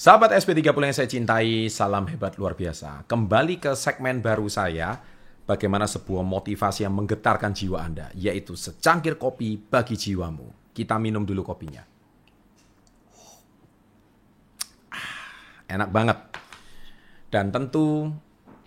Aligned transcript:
Sahabat 0.00 0.32
SP30 0.32 0.64
yang 0.80 0.96
saya 0.96 1.12
cintai, 1.12 1.68
salam 1.68 2.08
hebat 2.08 2.40
luar 2.40 2.56
biasa. 2.56 3.04
Kembali 3.04 3.60
ke 3.60 3.76
segmen 3.76 4.24
baru 4.24 4.48
saya, 4.48 4.96
bagaimana 5.44 5.84
sebuah 5.84 6.24
motivasi 6.24 6.88
yang 6.88 6.96
menggetarkan 6.96 7.52
jiwa 7.52 7.84
Anda, 7.84 8.08
yaitu 8.16 8.56
secangkir 8.56 9.20
kopi 9.20 9.60
bagi 9.60 10.00
jiwamu. 10.00 10.72
Kita 10.72 10.96
minum 10.96 11.28
dulu 11.28 11.44
kopinya. 11.44 11.84
Ah, 14.88 15.68
enak 15.68 15.92
banget. 15.92 16.18
Dan 17.28 17.52
tentu 17.52 18.08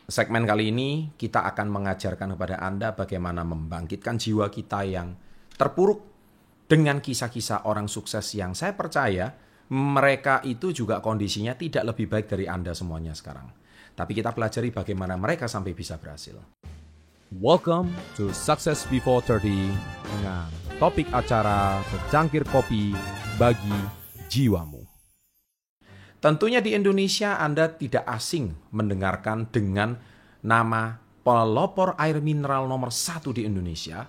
segmen 0.06 0.46
kali 0.46 0.70
ini 0.70 1.18
kita 1.18 1.50
akan 1.50 1.66
mengajarkan 1.66 2.38
kepada 2.38 2.62
Anda 2.62 2.94
bagaimana 2.94 3.42
membangkitkan 3.42 4.22
jiwa 4.22 4.54
kita 4.54 4.86
yang 4.86 5.18
terpuruk 5.58 5.98
dengan 6.70 7.02
kisah-kisah 7.02 7.66
orang 7.66 7.90
sukses 7.90 8.38
yang 8.38 8.54
saya 8.54 8.78
percaya 8.78 9.34
mereka 9.74 10.38
itu 10.46 10.70
juga 10.70 11.02
kondisinya 11.02 11.58
tidak 11.58 11.90
lebih 11.90 12.06
baik 12.06 12.30
dari 12.30 12.46
Anda 12.46 12.78
semuanya 12.78 13.18
sekarang. 13.18 13.50
Tapi 13.98 14.14
kita 14.14 14.30
pelajari 14.30 14.70
bagaimana 14.70 15.18
mereka 15.18 15.50
sampai 15.50 15.74
bisa 15.74 15.98
berhasil. 15.98 16.38
Welcome 17.34 17.90
to 18.14 18.30
Success 18.38 18.86
Before 18.86 19.26
30 19.26 19.74
dengan 20.06 20.46
topik 20.78 21.10
acara 21.10 21.82
secangkir 21.90 22.46
kopi 22.54 22.94
bagi 23.42 23.74
jiwamu. 24.30 24.86
Tentunya 26.22 26.62
di 26.62 26.78
Indonesia 26.78 27.42
Anda 27.42 27.74
tidak 27.74 28.06
asing 28.06 28.54
mendengarkan 28.70 29.50
dengan 29.50 29.98
nama 30.46 31.02
pelopor 31.26 31.98
air 31.98 32.22
mineral 32.22 32.70
nomor 32.70 32.94
satu 32.94 33.34
di 33.34 33.42
Indonesia 33.42 34.06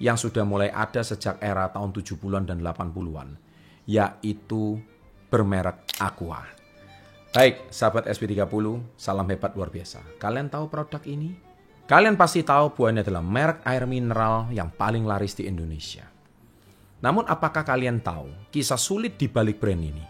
yang 0.00 0.16
sudah 0.16 0.48
mulai 0.48 0.72
ada 0.72 1.04
sejak 1.04 1.36
era 1.44 1.68
tahun 1.68 1.92
70-an 1.92 2.48
dan 2.48 2.64
80-an, 2.64 3.36
yaitu 3.84 4.80
bermerek 5.32 5.96
Aqua. 5.96 6.44
Baik, 7.32 7.72
sahabat 7.72 8.04
SP30, 8.12 8.44
salam 9.00 9.24
hebat 9.32 9.56
luar 9.56 9.72
biasa. 9.72 10.04
Kalian 10.20 10.52
tahu 10.52 10.68
produk 10.68 11.00
ini? 11.08 11.32
Kalian 11.88 12.20
pasti 12.20 12.44
tahu 12.44 12.76
ini 12.92 13.00
adalah 13.00 13.24
merek 13.24 13.64
air 13.64 13.88
mineral 13.88 14.52
yang 14.52 14.68
paling 14.68 15.08
laris 15.08 15.32
di 15.32 15.48
Indonesia. 15.48 16.04
Namun 17.00 17.24
apakah 17.24 17.64
kalian 17.64 18.04
tahu 18.04 18.52
kisah 18.52 18.76
sulit 18.76 19.16
di 19.16 19.32
balik 19.32 19.56
brand 19.56 19.80
ini? 19.80 20.04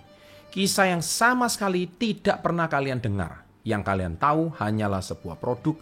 Kisah 0.51 0.91
yang 0.91 1.01
sama 1.01 1.47
sekali 1.47 1.86
tidak 1.86 2.42
pernah 2.42 2.67
kalian 2.67 2.98
dengar. 2.98 3.47
Yang 3.62 3.83
kalian 3.86 4.19
tahu 4.19 4.51
hanyalah 4.59 5.01
sebuah 5.01 5.39
produk 5.39 5.79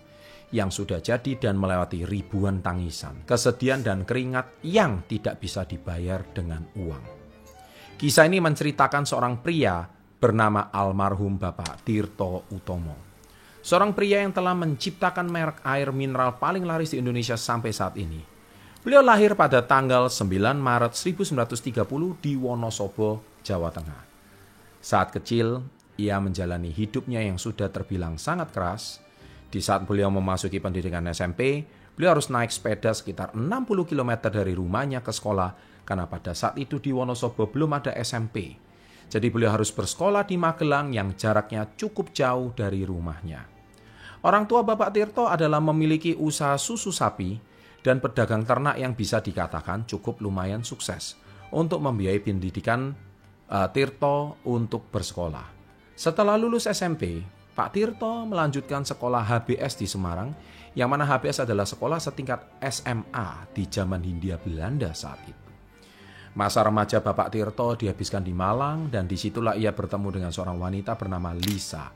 yang 0.53 0.69
sudah 0.69 1.01
jadi 1.01 1.41
dan 1.41 1.57
melewati 1.57 2.05
ribuan 2.05 2.61
tangisan, 2.61 3.25
kesedihan 3.25 3.81
dan 3.81 4.05
keringat 4.05 4.61
yang 4.61 5.01
tidak 5.09 5.41
bisa 5.41 5.65
dibayar 5.65 6.21
dengan 6.37 6.69
uang. 6.77 7.20
Kisah 8.01 8.25
ini 8.25 8.41
menceritakan 8.41 9.05
seorang 9.05 9.45
pria 9.45 9.85
bernama 10.17 10.73
almarhum 10.73 11.37
Bapak 11.37 11.85
Tirto 11.85 12.49
Utomo. 12.49 12.97
Seorang 13.61 13.93
pria 13.93 14.25
yang 14.25 14.33
telah 14.33 14.57
menciptakan 14.57 15.29
merek 15.29 15.61
air 15.69 15.93
mineral 15.93 16.41
paling 16.41 16.65
laris 16.65 16.97
di 16.97 17.05
Indonesia 17.05 17.37
sampai 17.37 17.77
saat 17.77 18.01
ini. 18.01 18.25
Beliau 18.81 19.05
lahir 19.05 19.37
pada 19.37 19.61
tanggal 19.61 20.09
9 20.09 20.33
Maret 20.57 20.97
1930 20.97 22.25
di 22.25 22.41
Wonosobo, 22.41 23.21
Jawa 23.45 23.69
Tengah. 23.69 24.01
Saat 24.81 25.13
kecil, 25.13 25.61
ia 26.01 26.17
menjalani 26.25 26.73
hidupnya 26.73 27.21
yang 27.21 27.37
sudah 27.37 27.69
terbilang 27.69 28.17
sangat 28.17 28.49
keras. 28.49 29.05
Di 29.53 29.61
saat 29.61 29.85
beliau 29.85 30.09
memasuki 30.09 30.57
pendidikan 30.57 31.05
SMP, 31.13 31.69
beliau 32.01 32.17
harus 32.17 32.33
naik 32.33 32.49
sepeda 32.49 32.97
sekitar 32.97 33.37
60 33.37 33.85
km 33.85 34.33
dari 34.33 34.57
rumahnya 34.57 35.05
ke 35.05 35.13
sekolah 35.13 35.80
karena 35.83 36.07
pada 36.07 36.33
saat 36.33 36.57
itu 36.61 36.79
di 36.79 36.91
Wonosobo 36.95 37.49
belum 37.51 37.77
ada 37.77 37.95
SMP. 37.99 38.57
Jadi 39.11 39.27
beliau 39.27 39.51
harus 39.51 39.75
bersekolah 39.75 40.23
di 40.23 40.39
Magelang 40.39 40.95
yang 40.95 41.19
jaraknya 41.19 41.67
cukup 41.75 42.15
jauh 42.15 42.55
dari 42.55 42.87
rumahnya. 42.87 43.43
Orang 44.23 44.47
tua 44.47 44.63
Bapak 44.63 44.95
Tirto 44.95 45.27
adalah 45.27 45.59
memiliki 45.59 46.15
usaha 46.15 46.55
susu 46.61 46.95
sapi 46.95 47.41
dan 47.81 47.99
pedagang 47.99 48.45
ternak 48.45 48.77
yang 48.77 48.93
bisa 48.93 49.19
dikatakan 49.19 49.89
cukup 49.89 50.21
lumayan 50.21 50.61
sukses 50.61 51.17
untuk 51.51 51.81
membiayai 51.83 52.21
pendidikan 52.21 52.93
uh, 53.51 53.67
Tirto 53.73 54.39
untuk 54.47 54.93
bersekolah. 54.93 55.59
Setelah 55.97 56.37
lulus 56.37 56.69
SMP, 56.69 57.25
Pak 57.57 57.75
Tirto 57.75 58.25
melanjutkan 58.29 58.87
sekolah 58.87 59.27
HBS 59.27 59.81
di 59.81 59.89
Semarang, 59.91 60.33
yang 60.79 60.87
mana 60.87 61.03
HBS 61.05 61.43
adalah 61.43 61.67
sekolah 61.67 61.99
setingkat 61.99 62.63
SMA 62.63 63.51
di 63.57 63.67
zaman 63.67 64.01
Hindia 64.01 64.39
Belanda 64.39 64.95
saat 64.95 65.19
itu. 65.27 65.40
Masa 66.31 66.63
remaja 66.63 67.03
Bapak 67.03 67.35
Tirto 67.35 67.75
dihabiskan 67.75 68.23
di 68.23 68.31
Malang 68.31 68.87
dan 68.87 69.11
di 69.11 69.19
situlah 69.19 69.59
ia 69.59 69.75
bertemu 69.75 70.15
dengan 70.15 70.31
seorang 70.31 70.63
wanita 70.63 70.95
bernama 70.95 71.35
Lisa. 71.35 71.91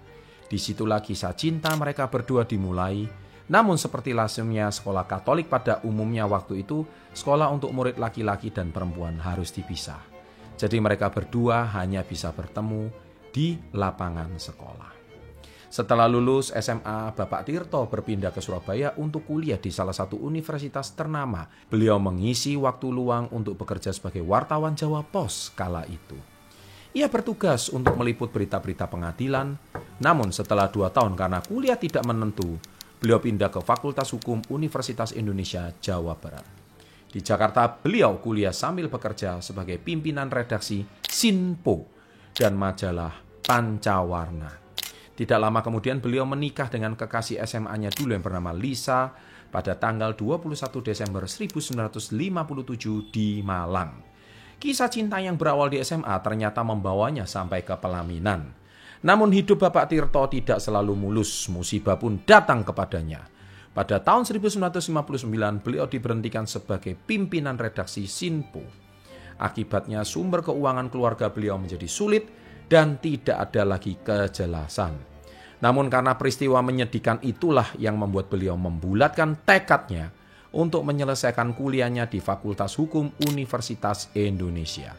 Di 0.50 0.58
situlah 0.58 0.98
kisah 0.98 1.38
cinta 1.38 1.70
mereka 1.78 2.10
berdua 2.10 2.42
dimulai. 2.42 3.06
Namun 3.44 3.76
seperti 3.76 4.16
lazimnya 4.16 4.72
sekolah 4.72 5.04
Katolik 5.04 5.52
pada 5.52 5.78
umumnya 5.84 6.24
waktu 6.24 6.64
itu, 6.64 6.82
sekolah 7.12 7.52
untuk 7.52 7.70
murid 7.76 8.00
laki-laki 8.00 8.48
dan 8.50 8.72
perempuan 8.72 9.20
harus 9.20 9.52
dipisah. 9.52 10.00
Jadi 10.56 10.80
mereka 10.80 11.12
berdua 11.12 11.68
hanya 11.76 12.02
bisa 12.02 12.32
bertemu 12.32 12.88
di 13.30 13.58
lapangan 13.76 14.34
sekolah. 14.34 14.93
Setelah 15.74 16.06
lulus 16.06 16.54
SMA, 16.54 17.10
Bapak 17.18 17.50
Tirto 17.50 17.82
berpindah 17.90 18.30
ke 18.30 18.38
Surabaya 18.38 18.94
untuk 18.94 19.26
kuliah 19.26 19.58
di 19.58 19.74
salah 19.74 19.90
satu 19.90 20.14
universitas 20.14 20.94
ternama. 20.94 21.50
Beliau 21.66 21.98
mengisi 21.98 22.54
waktu 22.54 22.94
luang 22.94 23.26
untuk 23.34 23.58
bekerja 23.58 23.90
sebagai 23.90 24.22
wartawan 24.22 24.78
Jawa 24.78 25.02
Pos 25.02 25.50
kala 25.50 25.82
itu. 25.90 26.14
Ia 26.94 27.10
bertugas 27.10 27.74
untuk 27.74 27.98
meliput 27.98 28.30
berita-berita 28.30 28.86
pengadilan, 28.86 29.58
namun 29.98 30.30
setelah 30.30 30.70
dua 30.70 30.94
tahun 30.94 31.18
karena 31.18 31.42
kuliah 31.42 31.74
tidak 31.74 32.06
menentu, 32.06 32.54
beliau 33.02 33.18
pindah 33.18 33.50
ke 33.50 33.58
Fakultas 33.58 34.14
Hukum 34.14 34.46
Universitas 34.54 35.10
Indonesia 35.10 35.74
Jawa 35.82 36.14
Barat. 36.14 36.46
Di 37.10 37.18
Jakarta, 37.18 37.66
beliau 37.66 38.22
kuliah 38.22 38.54
sambil 38.54 38.86
bekerja 38.86 39.42
sebagai 39.42 39.82
pimpinan 39.82 40.30
redaksi 40.30 40.86
Sinpo 41.02 41.90
dan 42.30 42.54
majalah 42.54 43.10
Pancawarna. 43.42 44.63
Tidak 45.14 45.38
lama 45.38 45.62
kemudian 45.62 46.02
beliau 46.02 46.26
menikah 46.26 46.66
dengan 46.66 46.98
kekasih 46.98 47.38
SMA-nya 47.46 47.94
dulu 47.94 48.18
yang 48.18 48.24
bernama 48.26 48.50
Lisa 48.50 49.14
pada 49.54 49.78
tanggal 49.78 50.18
21 50.18 50.58
Desember 50.82 51.22
1957 51.30 53.14
di 53.14 53.38
Malang. 53.46 54.02
Kisah 54.58 54.90
cinta 54.90 55.22
yang 55.22 55.38
berawal 55.38 55.70
di 55.70 55.78
SMA 55.86 56.18
ternyata 56.18 56.66
membawanya 56.66 57.30
sampai 57.30 57.62
ke 57.62 57.78
pelaminan. 57.78 58.50
Namun 59.06 59.30
hidup 59.30 59.62
Bapak 59.62 59.86
Tirto 59.92 60.26
tidak 60.26 60.58
selalu 60.58 60.98
mulus, 60.98 61.46
musibah 61.46 61.94
pun 61.94 62.18
datang 62.26 62.66
kepadanya. 62.66 63.30
Pada 63.70 64.02
tahun 64.02 64.26
1959 64.26 65.62
beliau 65.62 65.86
diberhentikan 65.86 66.46
sebagai 66.50 66.98
pimpinan 66.98 67.54
redaksi 67.54 68.10
Sinpo. 68.10 68.62
Akibatnya 69.38 70.02
sumber 70.02 70.42
keuangan 70.46 70.90
keluarga 70.90 71.30
beliau 71.30 71.58
menjadi 71.58 71.86
sulit 71.90 72.26
dan 72.74 72.98
tidak 72.98 73.38
ada 73.38 73.62
lagi 73.62 73.94
kejelasan. 74.02 74.98
Namun 75.62 75.86
karena 75.86 76.18
peristiwa 76.18 76.58
menyedihkan 76.58 77.22
itulah 77.22 77.70
yang 77.78 77.94
membuat 77.94 78.26
beliau 78.26 78.58
membulatkan 78.58 79.38
tekadnya 79.46 80.10
untuk 80.50 80.82
menyelesaikan 80.82 81.54
kuliahnya 81.54 82.10
di 82.10 82.18
Fakultas 82.18 82.74
Hukum 82.74 83.14
Universitas 83.30 84.10
Indonesia. 84.18 84.90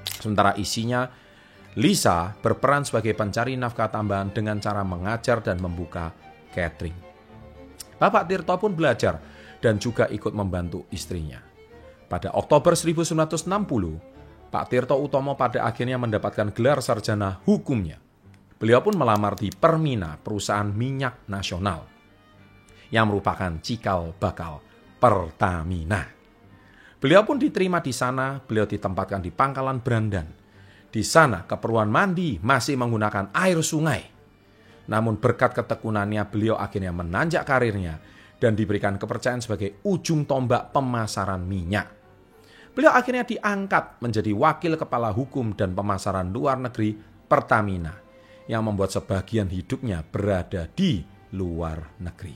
Sementara 0.00 0.56
isinya, 0.56 1.12
Lisa 1.76 2.32
berperan 2.40 2.88
sebagai 2.88 3.12
pencari 3.12 3.52
nafkah 3.60 3.92
tambahan 3.92 4.32
dengan 4.32 4.56
cara 4.56 4.80
mengajar 4.80 5.44
dan 5.44 5.60
membuka 5.60 6.16
catering. 6.56 6.96
Bapak 8.00 8.32
Tirto 8.32 8.56
pun 8.56 8.72
belajar 8.72 9.20
dan 9.60 9.76
juga 9.76 10.08
ikut 10.08 10.32
membantu 10.32 10.88
istrinya. 10.88 11.44
Pada 12.08 12.32
Oktober 12.32 12.72
1960, 12.72 14.19
Pak 14.50 14.66
Tirto 14.66 14.98
Utomo 14.98 15.38
pada 15.38 15.62
akhirnya 15.62 15.94
mendapatkan 15.94 16.50
gelar 16.50 16.82
sarjana 16.82 17.38
hukumnya. 17.46 18.02
Beliau 18.58 18.82
pun 18.82 18.98
melamar 18.98 19.38
di 19.38 19.48
Permina, 19.54 20.18
perusahaan 20.18 20.66
minyak 20.66 21.30
nasional, 21.30 21.86
yang 22.90 23.06
merupakan 23.06 23.56
cikal 23.62 24.12
bakal 24.18 24.58
Pertamina. 24.98 26.02
Beliau 27.00 27.24
pun 27.24 27.40
diterima 27.40 27.80
di 27.80 27.94
sana, 27.94 28.42
beliau 28.42 28.68
ditempatkan 28.68 29.22
di 29.22 29.30
pangkalan 29.32 29.80
Brandan. 29.80 30.28
Di 30.90 31.06
sana 31.06 31.46
keperluan 31.46 31.88
mandi 31.88 32.36
masih 32.42 32.74
menggunakan 32.74 33.30
air 33.32 33.56
sungai. 33.62 34.02
Namun 34.90 35.22
berkat 35.22 35.54
ketekunannya 35.54 36.26
beliau 36.26 36.58
akhirnya 36.58 36.90
menanjak 36.90 37.46
karirnya 37.46 38.02
dan 38.42 38.58
diberikan 38.58 38.98
kepercayaan 38.98 39.40
sebagai 39.40 39.78
ujung 39.86 40.26
tombak 40.26 40.74
pemasaran 40.74 41.40
minyak 41.46 41.99
Beliau 42.70 42.94
akhirnya 42.94 43.26
diangkat 43.26 43.98
menjadi 43.98 44.30
wakil 44.30 44.78
kepala 44.78 45.10
hukum 45.10 45.58
dan 45.58 45.74
pemasaran 45.74 46.30
luar 46.30 46.56
negeri 46.62 46.94
Pertamina 47.26 47.94
yang 48.46 48.66
membuat 48.66 48.94
sebagian 48.94 49.50
hidupnya 49.50 50.02
berada 50.02 50.66
di 50.70 51.02
luar 51.34 51.98
negeri. 52.02 52.34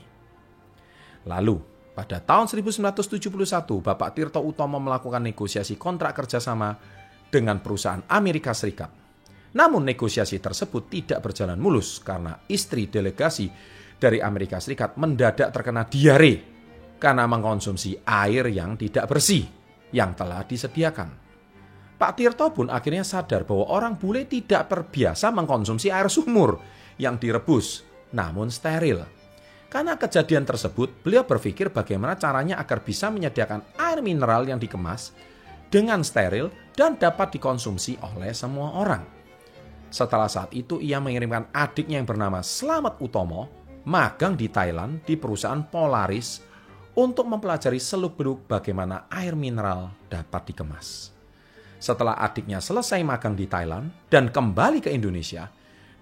Lalu, 1.27 1.57
pada 1.95 2.19
tahun 2.19 2.47
1971, 2.47 3.83
Bapak 3.83 4.09
Tirto 4.15 4.39
Utomo 4.43 4.79
melakukan 4.79 5.23
negosiasi 5.23 5.79
kontrak 5.79 6.15
kerjasama 6.15 6.75
dengan 7.31 7.59
perusahaan 7.59 8.03
Amerika 8.11 8.51
Serikat. 8.55 8.91
Namun 9.55 9.87
negosiasi 9.87 10.43
tersebut 10.43 10.91
tidak 10.91 11.23
berjalan 11.23 11.55
mulus 11.55 12.03
karena 12.03 12.43
istri 12.51 12.91
delegasi 12.91 13.47
dari 13.95 14.19
Amerika 14.19 14.59
Serikat 14.59 14.99
mendadak 14.99 15.55
terkena 15.55 15.87
diare 15.87 16.55
karena 16.99 17.23
mengkonsumsi 17.23 18.03
air 18.03 18.51
yang 18.51 18.75
tidak 18.75 19.07
bersih 19.07 19.64
yang 19.95 20.11
telah 20.11 20.43
disediakan. 20.43 21.07
Pak 21.95 22.19
Tirto 22.19 22.51
pun 22.51 22.67
akhirnya 22.67 23.07
sadar 23.07 23.47
bahwa 23.47 23.71
orang 23.71 23.95
bule 23.95 24.27
tidak 24.27 24.67
terbiasa 24.67 25.31
mengkonsumsi 25.31 25.87
air 25.87 26.11
sumur 26.11 26.59
yang 26.99 27.15
direbus, 27.15 27.87
namun 28.11 28.51
steril. 28.51 29.07
Karena 29.71 29.95
kejadian 29.95 30.43
tersebut, 30.43 30.91
beliau 30.99 31.23
berpikir 31.23 31.71
bagaimana 31.71 32.19
caranya 32.19 32.59
agar 32.59 32.83
bisa 32.83 33.07
menyediakan 33.07 33.79
air 33.79 34.03
mineral 34.03 34.43
yang 34.43 34.59
dikemas 34.59 35.15
dengan 35.71 36.03
steril 36.03 36.51
dan 36.75 36.99
dapat 36.99 37.39
dikonsumsi 37.39 37.95
oleh 38.03 38.35
semua 38.35 38.75
orang. 38.75 39.03
Setelah 39.87 40.27
saat 40.27 40.51
itu, 40.51 40.83
ia 40.83 40.99
mengirimkan 40.99 41.47
adiknya 41.55 42.03
yang 42.03 42.07
bernama 42.07 42.43
Slamet 42.43 42.99
Utomo 42.99 43.47
magang 43.87 44.35
di 44.35 44.51
Thailand 44.51 44.99
di 45.07 45.15
perusahaan 45.15 45.63
Polaris 45.63 46.43
untuk 46.95 47.27
mempelajari 47.27 47.77
seluk-beluk 47.77 48.47
bagaimana 48.47 49.11
air 49.11 49.35
mineral 49.35 49.91
dapat 50.07 50.51
dikemas 50.51 51.11
setelah 51.85 52.17
adiknya 52.17 52.63
selesai 52.63 53.03
magang 53.05 53.37
di 53.37 53.45
Thailand 53.45 54.09
dan 54.09 54.33
kembali 54.33 54.81
ke 54.81 54.89
Indonesia 54.89 55.45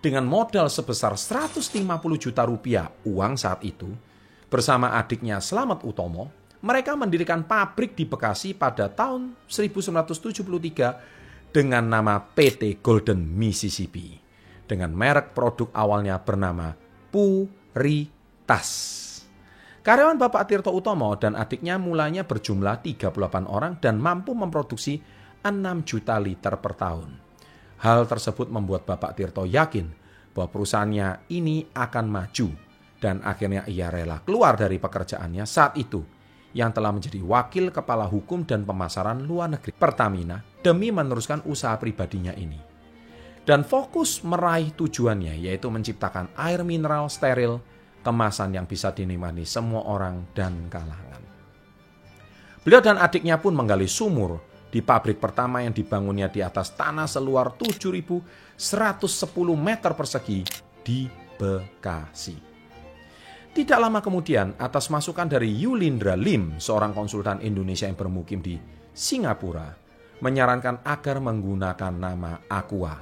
dengan 0.03 0.27
modal 0.27 0.67
sebesar 0.67 1.15
150 1.15 1.79
juta 2.19 2.43
rupiah 2.43 2.91
uang 3.07 3.39
saat 3.39 3.63
itu, 3.63 3.87
bersama 4.51 4.99
adiknya 4.99 5.39
Selamat 5.39 5.79
Utomo, 5.87 6.27
mereka 6.59 6.91
mendirikan 6.95 7.47
pabrik 7.47 7.95
di 7.95 8.03
Bekasi 8.03 8.51
pada 8.51 8.91
tahun 8.91 9.31
1973 9.47 11.55
dengan 11.55 11.87
nama 11.87 12.19
PT 12.19 12.83
Golden 12.83 13.23
Mississippi 13.23 14.19
dengan 14.67 14.91
merek 14.91 15.31
produk 15.31 15.71
awalnya 15.71 16.19
bernama 16.19 16.75
Puritas. 17.07 18.67
Karyawan 19.83 20.15
Bapak 20.15 20.47
Tirto 20.47 20.71
Utomo 20.71 21.11
dan 21.19 21.35
adiknya 21.35 21.75
mulanya 21.75 22.23
berjumlah 22.23 22.79
38 22.87 23.19
orang 23.51 23.83
dan 23.83 23.99
mampu 23.99 24.31
memproduksi 24.31 25.03
6 25.43 25.59
juta 25.83 26.15
liter 26.23 26.55
per 26.55 26.71
tahun. 26.79 27.11
Hal 27.83 28.07
tersebut 28.07 28.47
membuat 28.47 28.87
Bapak 28.87 29.11
Tirto 29.19 29.43
yakin 29.43 29.91
bahwa 30.31 30.47
perusahaannya 30.55 31.27
ini 31.35 31.67
akan 31.75 32.05
maju 32.07 32.47
dan 33.03 33.19
akhirnya 33.27 33.67
ia 33.67 33.91
rela 33.91 34.23
keluar 34.23 34.55
dari 34.55 34.79
pekerjaannya 34.79 35.43
saat 35.43 35.75
itu 35.75 35.99
yang 36.55 36.71
telah 36.71 36.95
menjadi 36.95 37.19
wakil 37.19 37.67
kepala 37.67 38.07
hukum 38.07 38.47
dan 38.47 38.63
pemasaran 38.63 39.19
luar 39.19 39.51
negeri 39.51 39.75
Pertamina 39.75 40.39
demi 40.63 40.95
meneruskan 40.95 41.43
usaha 41.43 41.75
pribadinya 41.75 42.31
ini. 42.39 42.55
Dan 43.43 43.67
fokus 43.67 44.23
meraih 44.23 44.71
tujuannya 44.71 45.43
yaitu 45.43 45.67
menciptakan 45.67 46.31
air 46.39 46.63
mineral 46.63 47.11
steril 47.11 47.59
kemasan 48.03 48.53
yang 48.53 48.67
bisa 48.67 48.91
dinikmati 48.91 49.47
semua 49.47 49.87
orang 49.87 50.27
dan 50.35 50.67
kalangan. 50.67 51.23
Beliau 52.63 52.79
dan 52.79 52.99
adiknya 52.99 53.39
pun 53.39 53.55
menggali 53.55 53.87
sumur 53.87 54.39
di 54.71 54.79
pabrik 54.79 55.19
pertama 55.19 55.63
yang 55.63 55.75
dibangunnya 55.75 56.31
di 56.31 56.39
atas 56.39 56.73
tanah 56.73 57.05
seluar 57.05 57.55
7.110 57.59 58.19
meter 59.55 59.91
persegi 59.95 60.43
di 60.83 61.07
Bekasi. 61.33 62.53
Tidak 63.53 63.77
lama 63.77 64.01
kemudian, 64.01 64.57
atas 64.57 64.89
masukan 64.89 65.29
dari 65.29 65.53
Yulindra 65.61 66.17
Lim, 66.17 66.57
seorang 66.57 66.89
konsultan 66.89 67.37
Indonesia 67.45 67.85
yang 67.85 67.93
bermukim 67.93 68.41
di 68.41 68.57
Singapura, 68.89 69.69
menyarankan 70.25 70.81
agar 70.81 71.21
menggunakan 71.21 71.93
nama 71.93 72.41
Aqua. 72.49 72.97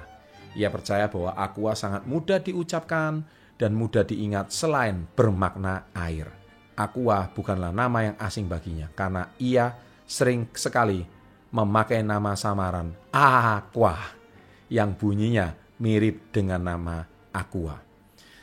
Ia 0.52 0.68
percaya 0.68 1.08
bahwa 1.08 1.32
Aqua 1.40 1.72
sangat 1.72 2.04
mudah 2.04 2.44
diucapkan 2.44 3.24
dan 3.62 3.78
mudah 3.78 4.02
diingat 4.02 4.50
selain 4.50 5.06
bermakna 5.14 5.86
air. 5.94 6.26
Aqua 6.74 7.30
bukanlah 7.30 7.70
nama 7.70 8.10
yang 8.10 8.18
asing 8.18 8.50
baginya 8.50 8.90
karena 8.98 9.30
ia 9.38 9.78
sering 10.10 10.50
sekali 10.58 11.06
memakai 11.54 12.02
nama 12.02 12.34
samaran 12.34 12.90
Aqua 13.14 14.18
yang 14.66 14.98
bunyinya 14.98 15.54
mirip 15.78 16.34
dengan 16.34 16.66
nama 16.66 17.06
Aqua. 17.30 17.78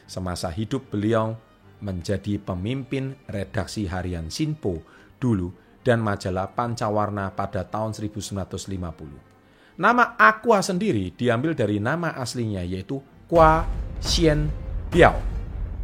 Semasa 0.07 0.55
hidup 0.55 0.87
beliau 0.95 1.35
menjadi 1.83 2.39
pemimpin 2.39 3.19
redaksi 3.27 3.91
harian 3.91 4.31
Sinpo 4.31 4.87
dulu 5.19 5.51
dan 5.83 5.99
majalah 5.99 6.55
Pancawarna 6.55 7.35
pada 7.35 7.67
tahun 7.67 7.91
1950. 7.91 9.83
Nama 9.83 10.15
Aqua 10.15 10.63
sendiri 10.63 11.11
diambil 11.11 11.59
dari 11.59 11.83
nama 11.83 12.15
aslinya 12.15 12.63
yaitu 12.63 13.03
Kwa 13.27 13.67
Xian 13.99 14.68
Biao. 14.89 15.21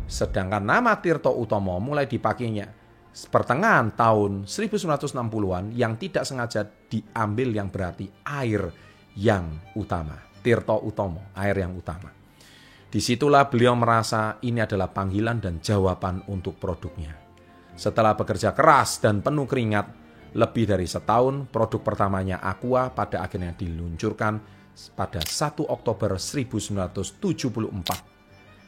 Sedangkan 0.08 0.64
nama 0.64 0.96
Tirto 0.96 1.28
Utomo 1.28 1.76
mulai 1.76 2.08
dipakainya 2.08 2.72
pertengahan 3.28 3.92
tahun 3.92 4.48
1960-an 4.48 5.76
yang 5.76 6.00
tidak 6.00 6.24
sengaja 6.24 6.64
diambil 6.88 7.52
yang 7.52 7.68
berarti 7.68 8.08
air 8.24 8.72
yang 9.12 9.60
utama. 9.76 10.16
Tirto 10.40 10.80
Utomo, 10.80 11.36
air 11.36 11.52
yang 11.52 11.76
utama. 11.76 12.08
Di 12.88 12.96
situlah 12.96 13.44
beliau 13.52 13.76
merasa 13.76 14.40
ini 14.40 14.64
adalah 14.64 14.88
panggilan 14.88 15.36
dan 15.36 15.60
jawaban 15.60 16.24
untuk 16.32 16.56
produknya. 16.56 17.12
Setelah 17.76 18.16
bekerja 18.16 18.56
keras 18.56 19.04
dan 19.04 19.20
penuh 19.20 19.44
keringat, 19.44 19.86
lebih 20.32 20.64
dari 20.64 20.88
setahun 20.88 21.44
produk 21.52 21.84
pertamanya 21.84 22.40
Aqua 22.40 22.88
pada 22.88 23.20
akhirnya 23.20 23.52
diluncurkan 23.52 24.40
pada 24.96 25.20
1 25.20 25.60
Oktober 25.68 26.16
1974. 26.16 28.13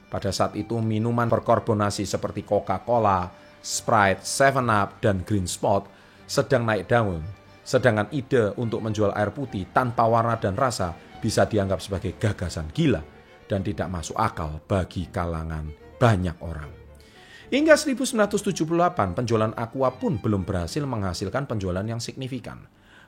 Pada 0.07 0.31
saat 0.31 0.55
itu 0.55 0.79
minuman 0.79 1.27
berkarbonasi 1.27 2.07
seperti 2.07 2.47
Coca-Cola, 2.47 3.27
Sprite, 3.59 4.23
7-Up, 4.23 5.03
dan 5.03 5.27
Green 5.27 5.51
Spot 5.51 5.83
sedang 6.27 6.63
naik 6.63 6.87
daun. 6.87 7.23
Sedangkan 7.67 8.07
ide 8.15 8.55
untuk 8.63 8.79
menjual 8.79 9.11
air 9.19 9.35
putih 9.35 9.67
tanpa 9.75 10.07
warna 10.07 10.39
dan 10.39 10.55
rasa 10.55 10.95
bisa 11.19 11.43
dianggap 11.51 11.83
sebagai 11.83 12.15
gagasan 12.15 12.71
gila 12.71 13.03
dan 13.51 13.67
tidak 13.67 13.91
masuk 13.91 14.15
akal 14.15 14.63
bagi 14.71 15.11
kalangan 15.11 15.67
banyak 15.99 16.39
orang. 16.39 16.71
Hingga 17.51 17.79
1978 17.79 19.19
penjualan 19.19 19.55
Aqua 19.55 19.95
pun 19.95 20.19
belum 20.19 20.47
berhasil 20.47 20.83
menghasilkan 20.83 21.47
penjualan 21.51 21.83
yang 21.83 21.99
signifikan. 21.99 22.63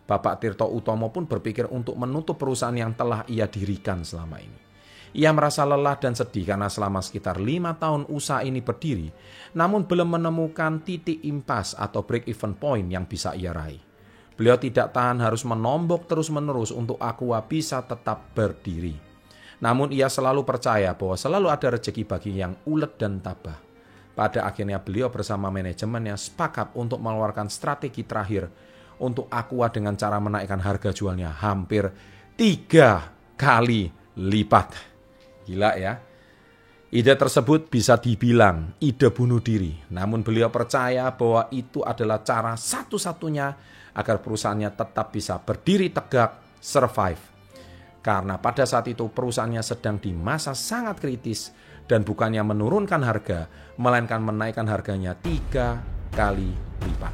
Bapak 0.07 0.43
Tirto 0.43 0.67
Utomo 0.67 1.11
pun 1.15 1.27
berpikir 1.27 1.71
untuk 1.71 1.99
menutup 1.99 2.39
perusahaan 2.39 2.75
yang 2.75 2.95
telah 2.95 3.23
ia 3.31 3.51
dirikan 3.51 4.07
selama 4.07 4.43
ini. 4.43 4.68
Ia 5.17 5.33
merasa 5.33 5.65
lelah 5.65 5.97
dan 5.97 6.13
sedih 6.13 6.53
karena 6.53 6.69
selama 6.69 7.01
sekitar 7.01 7.41
lima 7.41 7.77
tahun 7.77 8.05
usaha 8.13 8.45
ini 8.45 8.61
berdiri, 8.61 9.09
namun 9.57 9.89
belum 9.89 10.21
menemukan 10.21 10.85
titik 10.85 11.25
impas 11.25 11.73
atau 11.73 12.05
break 12.05 12.29
even 12.29 12.53
point 12.57 12.89
yang 12.93 13.09
bisa 13.09 13.33
ia 13.33 13.57
raih. 13.57 13.81
Beliau 14.39 14.55
tidak 14.55 14.95
tahan 14.95 15.19
harus 15.19 15.43
menombok 15.43 16.07
terus-menerus 16.07 16.71
untuk 16.71 16.95
Aqua 17.03 17.43
bisa 17.43 17.83
tetap 17.83 18.31
berdiri. 18.37 18.95
Namun 19.59 19.91
ia 19.91 20.07
selalu 20.07 20.47
percaya 20.47 20.95
bahwa 20.95 21.19
selalu 21.19 21.51
ada 21.51 21.75
rezeki 21.75 22.07
bagi 22.07 22.39
yang 22.39 22.55
ulet 22.63 22.95
dan 22.95 23.19
tabah. 23.19 23.59
Pada 24.15 24.47
akhirnya 24.47 24.79
beliau 24.79 25.11
bersama 25.11 25.51
manajemennya 25.51 26.15
sepakat 26.15 26.75
untuk 26.79 27.03
mengeluarkan 27.03 27.51
strategi 27.51 28.07
terakhir 28.07 28.47
untuk 29.03 29.27
Aqua 29.31 29.71
dengan 29.71 29.99
cara 29.99 30.19
menaikkan 30.19 30.59
harga 30.63 30.91
jualnya 30.95 31.35
hampir 31.35 31.91
tiga 32.39 33.11
kali 33.35 33.91
lipat. 34.19 34.88
Gila 35.49 35.81
ya. 35.81 35.97
Ide 36.89 37.17
tersebut 37.17 37.69
bisa 37.69 38.01
dibilang 38.01 38.77
ide 38.81 39.09
bunuh 39.13 39.41
diri, 39.45 39.77
namun 39.93 40.25
beliau 40.25 40.49
percaya 40.49 41.09
bahwa 41.13 41.49
itu 41.53 41.85
adalah 41.85 42.25
cara 42.25 42.57
satu-satunya 42.57 43.47
agar 43.93 44.25
perusahaannya 44.25 44.73
tetap 44.73 45.13
bisa 45.13 45.37
berdiri 45.37 45.93
tegak, 45.93 46.61
survive. 46.61 47.21
Karena 48.01 48.41
pada 48.41 48.65
saat 48.65 48.89
itu 48.89 49.05
perusahaannya 49.13 49.61
sedang 49.61 50.01
di 50.01 50.17
masa 50.17 50.57
sangat 50.57 50.97
kritis 50.97 51.53
dan 51.85 52.09
bukannya 52.09 52.41
menurunkan 52.41 53.05
harga, 53.05 53.53
melainkan 53.77 54.25
menaikkan 54.25 54.65
harganya 54.65 55.13
tiga 55.13 55.85
kali 56.17 56.57
lipat. 56.89 57.13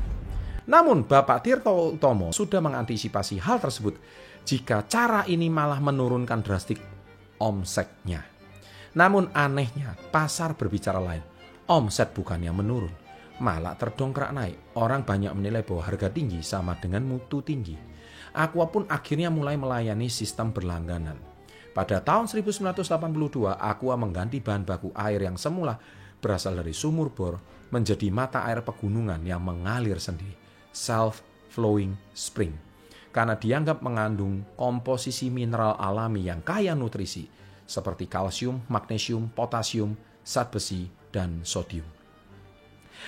Namun 0.70 1.02
Bapak 1.02 1.42
Tirto 1.42 1.98
Utomo 1.98 2.30
sudah 2.30 2.62
mengantisipasi 2.62 3.42
hal 3.42 3.58
tersebut 3.58 3.98
jika 4.46 4.86
cara 4.86 5.26
ini 5.26 5.50
malah 5.50 5.82
menurunkan 5.82 6.46
drastik 6.46 6.93
omsetnya. 7.44 8.24
Namun 8.96 9.28
anehnya, 9.36 9.92
pasar 10.08 10.56
berbicara 10.56 10.96
lain. 10.96 11.20
Omset 11.68 12.16
bukannya 12.16 12.48
menurun, 12.56 12.94
malah 13.44 13.76
terdongkrak 13.76 14.32
naik. 14.32 14.56
Orang 14.80 15.04
banyak 15.04 15.32
menilai 15.36 15.60
bahwa 15.60 15.84
harga 15.84 16.08
tinggi 16.08 16.40
sama 16.40 16.80
dengan 16.80 17.04
mutu 17.04 17.44
tinggi. 17.44 17.76
Aqua 18.32 18.66
pun 18.72 18.88
akhirnya 18.88 19.28
mulai 19.28 19.60
melayani 19.60 20.08
sistem 20.08 20.50
berlangganan. 20.50 21.20
Pada 21.74 22.00
tahun 22.00 22.30
1982, 22.30 23.58
Aqua 23.58 23.94
mengganti 23.98 24.38
bahan 24.38 24.62
baku 24.62 24.94
air 24.94 25.26
yang 25.26 25.34
semula 25.34 25.76
berasal 26.22 26.56
dari 26.56 26.72
sumur 26.72 27.10
bor 27.10 27.36
menjadi 27.74 28.08
mata 28.14 28.46
air 28.46 28.62
pegunungan 28.62 29.18
yang 29.26 29.42
mengalir 29.42 29.98
sendiri, 29.98 30.38
self-flowing 30.70 31.98
spring. 32.14 32.54
Karena 33.14 33.38
dianggap 33.38 33.78
mengandung 33.78 34.42
komposisi 34.58 35.30
mineral 35.30 35.78
alami 35.78 36.26
yang 36.26 36.42
kaya 36.42 36.74
nutrisi 36.74 37.30
seperti 37.62 38.10
kalsium, 38.10 38.66
magnesium, 38.66 39.30
potasium, 39.30 39.94
zat 40.26 40.50
besi, 40.50 40.90
dan 41.14 41.46
sodium. 41.46 41.86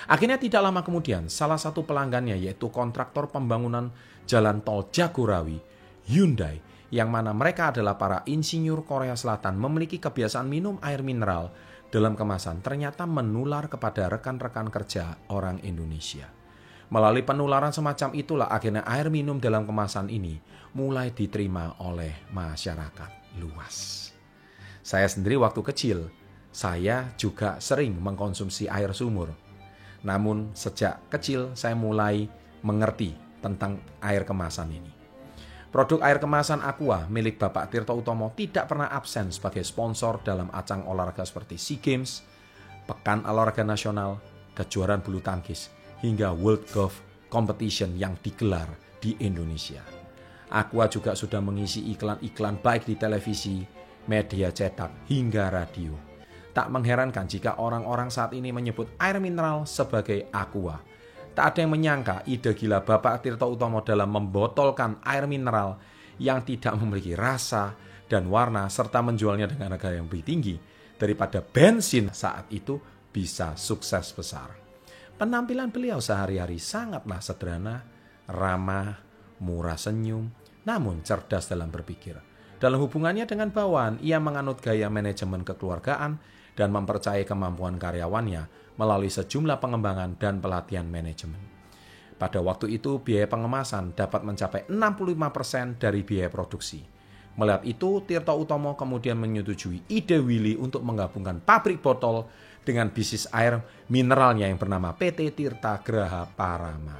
Akhirnya 0.07 0.39
tidak 0.39 0.63
lama 0.63 0.81
kemudian, 0.85 1.27
salah 1.27 1.59
satu 1.59 1.83
pelanggannya 1.83 2.39
yaitu 2.39 2.71
kontraktor 2.71 3.27
pembangunan 3.27 3.91
jalan 4.23 4.63
tol 4.63 4.87
Jagorawi, 4.93 5.59
Hyundai, 6.07 6.63
yang 6.87 7.11
mana 7.11 7.35
mereka 7.35 7.75
adalah 7.75 7.99
para 7.99 8.23
insinyur 8.23 8.87
Korea 8.87 9.17
Selatan 9.19 9.59
memiliki 9.59 9.99
kebiasaan 9.99 10.47
minum 10.47 10.79
air 10.79 11.03
mineral 11.03 11.51
dalam 11.91 12.15
kemasan 12.15 12.63
ternyata 12.63 13.03
menular 13.03 13.67
kepada 13.67 14.07
rekan-rekan 14.07 14.71
kerja 14.71 15.19
orang 15.27 15.59
Indonesia. 15.67 16.36
Melalui 16.87 17.19
penularan 17.19 17.75
semacam 17.75 18.15
itulah 18.15 18.47
akhirnya 18.47 18.79
air 18.87 19.11
minum 19.11 19.43
dalam 19.43 19.67
kemasan 19.67 20.07
ini 20.07 20.39
mulai 20.71 21.11
diterima 21.11 21.75
oleh 21.83 22.15
masyarakat 22.31 23.39
luas. 23.43 24.07
Saya 24.87 25.03
sendiri 25.11 25.35
waktu 25.35 25.59
kecil, 25.67 26.07
saya 26.55 27.11
juga 27.19 27.59
sering 27.59 27.99
mengkonsumsi 27.99 28.71
air 28.71 28.95
sumur. 28.95 29.35
Namun 30.07 30.55
sejak 30.55 31.11
kecil 31.11 31.51
saya 31.59 31.75
mulai 31.75 32.31
mengerti 32.63 33.11
tentang 33.43 33.83
air 33.99 34.23
kemasan 34.23 34.71
ini. 34.71 34.91
Produk 35.67 35.99
air 36.07 36.23
kemasan 36.23 36.63
Aqua 36.63 37.03
milik 37.11 37.35
Bapak 37.35 37.67
Tirto 37.67 37.99
Utomo 37.99 38.31
tidak 38.39 38.71
pernah 38.71 38.87
absen 38.87 39.27
sebagai 39.35 39.67
sponsor 39.67 40.23
dalam 40.23 40.47
ajang 40.55 40.87
olahraga 40.87 41.27
seperti 41.27 41.59
SEA 41.59 41.83
Games, 41.83 42.23
Pekan 42.87 43.27
Olahraga 43.27 43.67
Nasional, 43.67 44.23
kejuaraan 44.55 45.03
bulu 45.03 45.19
tangkis, 45.19 45.67
hingga 46.01 46.33
World 46.33 46.65
Golf 46.69 47.01
Competition 47.27 47.97
yang 47.97 48.15
digelar 48.21 48.67
di 49.01 49.17
Indonesia. 49.21 49.81
Aqua 50.47 50.87
juga 50.87 51.11
sudah 51.11 51.43
mengisi 51.43 51.91
iklan-iklan 51.91 52.63
baik 52.63 52.87
di 52.87 52.95
televisi, 52.95 53.59
media 54.07 54.47
cetak, 54.47 55.11
hingga 55.11 55.51
radio. 55.51 55.91
Tak 56.55 56.71
mengherankan 56.71 57.27
jika 57.27 57.59
orang-orang 57.59 58.07
saat 58.07 58.31
ini 58.31 58.55
menyebut 58.55 58.95
air 58.97 59.19
mineral 59.19 59.67
sebagai 59.67 60.31
Aqua. 60.31 60.79
Tak 61.37 61.53
ada 61.53 61.59
yang 61.61 61.75
menyangka 61.77 62.25
ide 62.25 62.57
gila 62.57 62.81
Bapak 62.81 63.21
Tirto 63.21 63.45
Utomo 63.45 63.85
dalam 63.85 64.09
membotolkan 64.09 65.05
air 65.05 65.29
mineral 65.29 65.77
yang 66.17 66.41
tidak 66.41 66.73
memiliki 66.81 67.13
rasa 67.13 67.77
dan 68.09 68.25
warna 68.31 68.65
serta 68.71 69.05
menjualnya 69.05 69.45
dengan 69.45 69.77
harga 69.77 69.93
yang 69.93 70.09
lebih 70.09 70.25
tinggi 70.25 70.55
daripada 70.97 71.43
bensin 71.45 72.09
saat 72.09 72.49
itu 72.49 72.81
bisa 73.13 73.53
sukses 73.53 74.09
besar. 74.17 74.66
Penampilan 75.17 75.73
beliau 75.73 75.97
sehari-hari 75.97 76.61
sangatlah 76.61 77.17
sederhana, 77.25 77.81
ramah, 78.29 79.01
murah 79.41 79.73
senyum, 79.73 80.29
namun 80.61 81.01
cerdas 81.01 81.49
dalam 81.49 81.73
berpikir. 81.73 82.21
Dalam 82.61 82.77
hubungannya 82.85 83.25
dengan 83.25 83.49
bawahan, 83.49 83.97
ia 84.05 84.21
menganut 84.21 84.61
gaya 84.61 84.93
manajemen 84.93 85.41
kekeluargaan 85.41 86.21
dan 86.53 86.69
mempercayai 86.69 87.25
kemampuan 87.25 87.81
karyawannya 87.81 88.45
melalui 88.77 89.09
sejumlah 89.09 89.57
pengembangan 89.57 90.21
dan 90.21 90.37
pelatihan 90.37 90.85
manajemen. 90.85 91.41
Pada 92.21 92.37
waktu 92.37 92.77
itu, 92.77 93.01
biaya 93.01 93.25
pengemasan 93.25 93.97
dapat 93.97 94.21
mencapai 94.21 94.69
65% 94.69 95.81
dari 95.81 96.05
biaya 96.05 96.29
produksi. 96.29 96.85
Melihat 97.37 97.65
itu, 97.65 98.05
Tirto 98.05 98.37
Utomo 98.37 98.77
kemudian 98.77 99.17
menyetujui 99.17 99.85
ide 99.89 100.21
Willy 100.21 100.57
untuk 100.61 100.85
menggabungkan 100.85 101.41
pabrik 101.41 101.81
botol 101.81 102.29
dengan 102.67 102.91
bisnis 102.91 103.31
air 103.31 103.63
mineralnya 103.87 104.51
yang 104.51 104.59
bernama 104.59 104.91
PT 104.91 105.31
Tirta 105.31 105.79
Graha 105.79 106.27
Parama. 106.27 106.99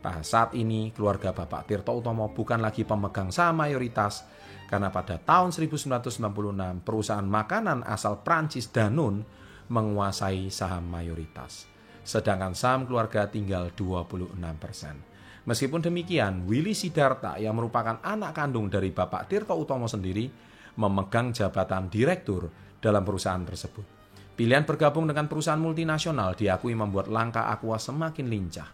Pada 0.00 0.24
saat 0.24 0.56
ini, 0.56 0.92
keluarga 0.96 1.36
Bapak 1.36 1.68
Tirto 1.68 1.92
Utomo 1.92 2.32
bukan 2.32 2.64
lagi 2.64 2.88
pemegang 2.88 3.28
saham 3.28 3.60
mayoritas, 3.60 4.24
karena 4.68 4.88
pada 4.88 5.20
tahun 5.20 5.52
1996 5.52 6.80
perusahaan 6.80 7.24
makanan 7.24 7.84
asal 7.84 8.24
Prancis 8.24 8.72
Danone 8.72 9.28
menguasai 9.68 10.48
saham 10.48 10.88
mayoritas. 10.88 11.68
Sedangkan 12.04 12.52
saham 12.56 12.84
keluarga 12.84 13.28
tinggal 13.28 13.72
26 13.72 14.36
persen. 14.60 14.96
Meskipun 15.44 15.84
demikian, 15.84 16.48
Willy 16.48 16.72
Sidarta 16.72 17.36
yang 17.36 17.56
merupakan 17.56 18.00
anak 18.00 18.32
kandung 18.32 18.72
dari 18.72 18.92
Bapak 18.92 19.28
Tirto 19.28 19.56
Utomo 19.56 19.84
sendiri 19.84 20.28
memegang 20.80 21.32
jabatan 21.32 21.88
direktur 21.88 22.48
dalam 22.80 23.04
perusahaan 23.04 23.44
tersebut. 23.44 23.93
Pilihan 24.34 24.66
bergabung 24.66 25.06
dengan 25.06 25.30
perusahaan 25.30 25.62
multinasional 25.62 26.34
diakui 26.34 26.74
membuat 26.74 27.06
langkah 27.06 27.54
Aqua 27.54 27.78
semakin 27.78 28.26
lincah. 28.26 28.66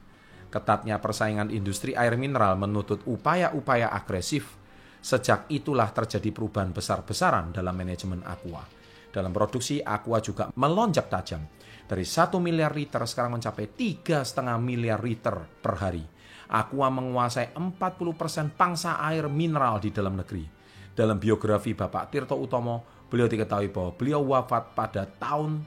Ketatnya 0.48 0.96
persaingan 0.96 1.52
industri 1.52 1.92
air 1.92 2.16
mineral 2.16 2.56
menuntut 2.56 3.04
upaya-upaya 3.04 3.92
agresif. 3.92 4.56
Sejak 5.04 5.52
itulah 5.52 5.92
terjadi 5.92 6.32
perubahan 6.32 6.72
besar-besaran 6.72 7.52
dalam 7.52 7.76
manajemen 7.76 8.24
Aqua. 8.24 8.64
Dalam 9.12 9.36
produksi, 9.36 9.84
Aqua 9.84 10.24
juga 10.24 10.48
melonjak 10.56 11.12
tajam. 11.12 11.44
Dari 11.84 12.08
1 12.08 12.40
miliar 12.40 12.72
liter 12.72 13.04
sekarang 13.04 13.36
mencapai 13.36 13.68
3,5 13.68 14.56
miliar 14.64 15.04
liter 15.04 15.34
per 15.60 15.76
hari. 15.76 16.04
Aqua 16.50 16.88
menguasai 16.88 17.52
40% 17.52 18.56
pangsa 18.56 18.96
air 18.96 19.28
mineral 19.28 19.76
di 19.76 19.92
dalam 19.92 20.16
negeri. 20.16 20.46
Dalam 20.90 21.20
biografi 21.20 21.76
Bapak 21.76 22.10
Tirto 22.10 22.34
Utomo, 22.34 22.99
Beliau 23.10 23.26
diketahui 23.26 23.74
bahwa 23.74 23.90
beliau 23.98 24.22
wafat 24.22 24.72
pada 24.78 25.02
tahun 25.18 25.66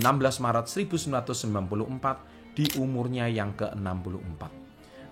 16 0.00 0.40
Maret 0.40 0.66
1994 0.72 2.56
di 2.56 2.64
umurnya 2.80 3.28
yang 3.28 3.52
ke-64. 3.52 4.42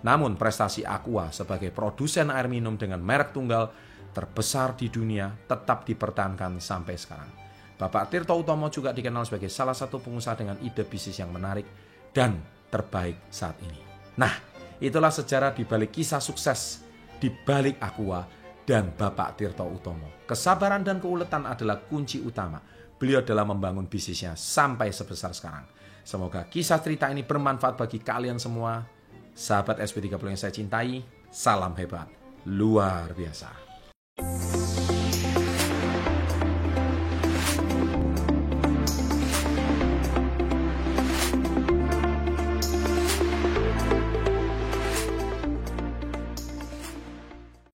Namun 0.01 0.33
prestasi 0.33 0.81
Aqua 0.81 1.29
sebagai 1.29 1.69
produsen 1.69 2.33
air 2.33 2.49
minum 2.49 2.73
dengan 2.73 2.97
merek 3.05 3.33
tunggal 3.37 3.69
terbesar 4.11 4.73
di 4.73 4.89
dunia 4.89 5.29
tetap 5.45 5.85
dipertahankan 5.85 6.57
sampai 6.57 6.97
sekarang. 6.97 7.31
Bapak 7.77 8.13
Tirto 8.13 8.37
Utomo 8.37 8.69
juga 8.69 8.93
dikenal 8.93 9.25
sebagai 9.25 9.49
salah 9.49 9.73
satu 9.73 9.97
pengusaha 10.01 10.37
dengan 10.37 10.57
ide 10.61 10.85
bisnis 10.85 11.17
yang 11.17 11.33
menarik 11.33 11.65
dan 12.13 12.37
terbaik 12.69 13.17
saat 13.33 13.57
ini. 13.61 13.81
Nah, 14.17 14.33
itulah 14.77 15.09
sejarah 15.09 15.53
di 15.53 15.65
balik 15.65 15.93
kisah 15.93 16.21
sukses 16.21 16.85
di 17.17 17.29
balik 17.29 17.81
Aqua 17.81 18.25
dan 18.71 18.95
Bapak 18.95 19.35
Tirto 19.35 19.67
Utomo. 19.67 20.23
Kesabaran 20.23 20.79
dan 20.79 21.03
keuletan 21.03 21.43
adalah 21.43 21.83
kunci 21.83 22.23
utama 22.23 22.63
beliau 22.95 23.19
dalam 23.19 23.51
membangun 23.51 23.83
bisnisnya 23.83 24.39
sampai 24.39 24.95
sebesar 24.95 25.35
sekarang. 25.35 25.67
Semoga 26.07 26.47
kisah 26.47 26.79
cerita 26.79 27.11
ini 27.11 27.27
bermanfaat 27.27 27.75
bagi 27.75 27.99
kalian 27.99 28.39
semua. 28.39 28.87
Sahabat 29.35 29.83
SP30 29.83 30.23
yang 30.23 30.39
saya 30.39 30.55
cintai, 30.55 31.03
salam 31.27 31.75
hebat. 31.75 32.07
Luar 32.47 33.11
biasa. 33.11 33.51